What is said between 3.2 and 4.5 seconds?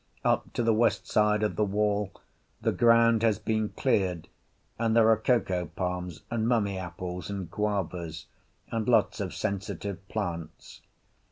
has been cleared,